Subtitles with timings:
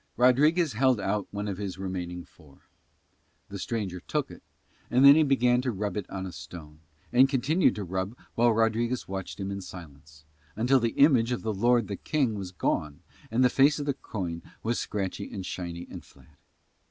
[0.17, 2.61] Rodriguez held out one of his remaining four:
[3.49, 4.41] the stranger took it.
[4.89, 6.79] And then he began to rub it on a stone,
[7.13, 10.25] and continued to rub while Rodriguez watched in silence,
[10.55, 13.93] until the image of the lord the King was gone and the face of the
[13.93, 16.39] coin was scratchy and shiny and flat.